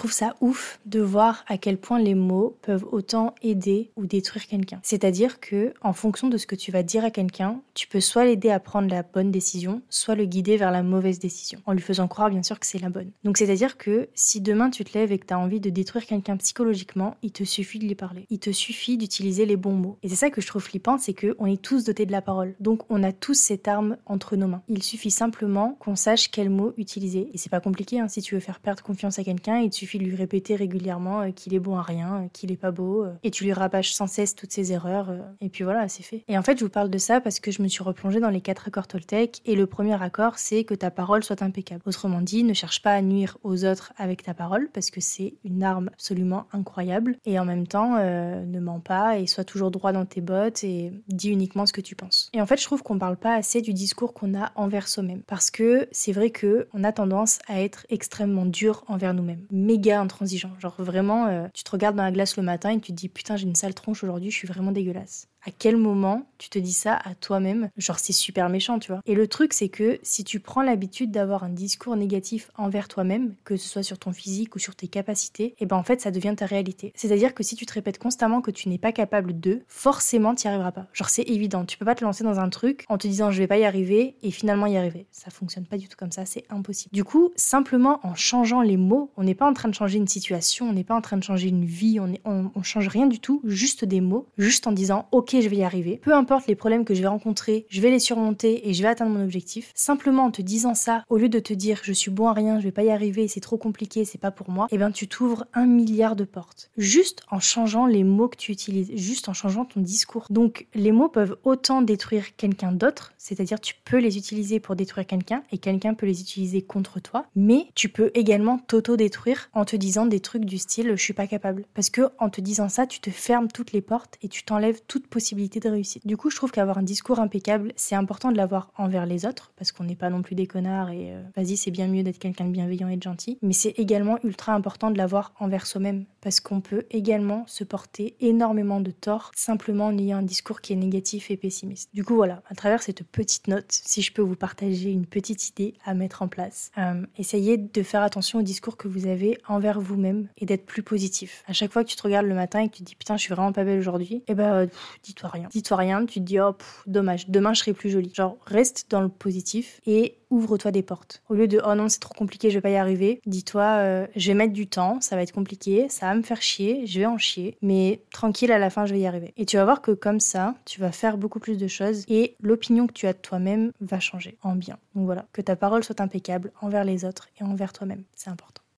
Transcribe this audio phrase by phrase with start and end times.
[0.00, 4.46] trouve ça ouf de voir à quel point les mots peuvent autant aider ou détruire
[4.46, 4.80] quelqu'un.
[4.82, 8.24] C'est-à-dire que en fonction de ce que tu vas dire à quelqu'un, tu peux soit
[8.24, 11.82] l'aider à prendre la bonne décision, soit le guider vers la mauvaise décision, en lui
[11.82, 13.10] faisant croire bien sûr que c'est la bonne.
[13.24, 16.06] Donc c'est-à-dire que si demain tu te lèves et que tu as envie de détruire
[16.06, 18.24] quelqu'un psychologiquement, il te suffit de lui parler.
[18.30, 19.98] Il te suffit d'utiliser les bons mots.
[20.02, 22.22] Et c'est ça que je trouve flippant, c'est que on est tous dotés de la
[22.22, 22.54] parole.
[22.58, 24.62] Donc on a tous cette arme entre nos mains.
[24.68, 27.28] Il suffit simplement qu'on sache quel mot utiliser.
[27.34, 28.08] Et c'est pas compliqué, hein.
[28.08, 31.30] si tu veux faire perdre confiance à quelqu'un, il te suffit lui répéter régulièrement euh,
[31.30, 33.92] qu'il est bon à rien, euh, qu'il est pas beau, euh, et tu lui rabâches
[33.92, 36.24] sans cesse toutes ses erreurs, et puis voilà, c'est fait.
[36.28, 38.30] Et en fait, je vous parle de ça parce que je me suis replongée dans
[38.30, 41.82] les quatre accords Toltec, et le premier accord, c'est que ta parole soit impeccable.
[41.86, 45.34] Autrement dit, ne cherche pas à nuire aux autres avec ta parole, parce que c'est
[45.44, 49.92] une arme absolument incroyable, et en même temps, ne mens pas et sois toujours droit
[49.92, 52.30] dans tes bottes et dis uniquement ce que tu penses.
[52.32, 55.22] Et en fait, je trouve qu'on parle pas assez du discours qu'on a envers soi-même,
[55.26, 59.46] parce que c'est vrai que on a tendance à être extrêmement dur envers nous-mêmes,
[59.80, 60.52] méga intransigeant.
[60.58, 63.08] Genre vraiment, euh, tu te regardes dans la glace le matin et tu te dis
[63.08, 66.58] putain j'ai une sale tronche aujourd'hui, je suis vraiment dégueulasse à quel moment tu te
[66.58, 67.70] dis ça à toi-même?
[67.76, 69.00] Genre c'est super méchant, tu vois.
[69.06, 73.34] Et le truc c'est que si tu prends l'habitude d'avoir un discours négatif envers toi-même,
[73.44, 76.00] que ce soit sur ton physique ou sur tes capacités, et eh ben en fait
[76.00, 76.92] ça devient ta réalité.
[76.94, 80.46] C'est-à-dire que si tu te répètes constamment que tu n'es pas capable de, forcément tu
[80.46, 80.86] n'y arriveras pas.
[80.92, 83.38] Genre c'est évident, tu peux pas te lancer dans un truc en te disant je
[83.38, 85.06] vais pas y arriver et finalement y arriver.
[85.10, 86.94] Ça fonctionne pas du tout comme ça, c'est impossible.
[86.94, 90.08] Du coup, simplement en changeant les mots, on n'est pas en train de changer une
[90.08, 92.88] situation, on n'est pas en train de changer une vie, on, est, on, on change
[92.88, 96.00] rien du tout, juste des mots, juste en disant ok je vais y arriver.
[96.02, 98.88] Peu importe les problèmes que je vais rencontrer, je vais les surmonter et je vais
[98.88, 99.70] atteindre mon objectif.
[99.74, 102.58] Simplement en te disant ça, au lieu de te dire je suis bon à rien,
[102.58, 105.06] je vais pas y arriver, c'est trop compliqué, c'est pas pour moi, eh ben tu
[105.06, 106.70] t'ouvres un milliard de portes.
[106.76, 110.26] Juste en changeant les mots que tu utilises, juste en changeant ton discours.
[110.30, 115.06] Donc les mots peuvent autant détruire quelqu'un d'autre, c'est-à-dire tu peux les utiliser pour détruire
[115.06, 119.76] quelqu'un et quelqu'un peut les utiliser contre toi, mais tu peux également t'auto-détruire en te
[119.76, 121.64] disant des trucs du style je suis pas capable.
[121.74, 124.80] Parce que en te disant ça, tu te fermes toutes les portes et tu t'enlèves
[124.86, 126.06] toute possibilité de réussite.
[126.06, 129.52] Du coup, je trouve qu'avoir un discours impeccable, c'est important de l'avoir envers les autres,
[129.56, 132.18] parce qu'on n'est pas non plus des connards et euh, vas-y, c'est bien mieux d'être
[132.18, 136.04] quelqu'un de bienveillant et de gentil, mais c'est également ultra important de l'avoir envers soi-même,
[136.20, 140.72] parce qu'on peut également se porter énormément de tort simplement en ayant un discours qui
[140.72, 141.90] est négatif et pessimiste.
[141.94, 145.48] Du coup, voilà, à travers cette petite note, si je peux vous partager une petite
[145.48, 149.38] idée à mettre en place, euh, essayez de faire attention au discours que vous avez
[149.48, 151.44] envers vous-même et d'être plus positif.
[151.46, 153.16] À chaque fois que tu te regardes le matin et que tu te dis putain,
[153.16, 154.68] je suis vraiment pas belle aujourd'hui, et eh ben,
[155.10, 156.54] dis-toi rien dis-toi rien, tu te dis oh
[156.86, 158.12] dommage, demain je serai plus jolie.
[158.14, 161.22] Genre reste dans le positif et ouvre-toi des portes.
[161.28, 164.06] Au lieu de oh non c'est trop compliqué, je vais pas y arriver, dis-toi euh,
[164.14, 167.00] je vais mettre du temps, ça va être compliqué, ça va me faire chier, je
[167.00, 169.32] vais en chier, mais tranquille à la fin je vais y arriver.
[169.36, 172.36] Et tu vas voir que comme ça, tu vas faire beaucoup plus de choses et
[172.40, 174.78] l'opinion que tu as de toi-même va changer en bien.
[174.94, 178.62] Donc voilà, que ta parole soit impeccable envers les autres et envers toi-même, c'est important.